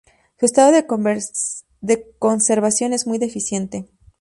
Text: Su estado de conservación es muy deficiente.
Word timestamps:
Su 0.39 0.47
estado 0.47 0.71
de 0.71 0.87
conservación 2.19 2.91
es 2.93 3.05
muy 3.05 3.19
deficiente. 3.19 3.87